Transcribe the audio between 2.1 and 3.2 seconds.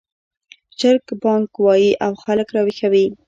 خلک راویښوي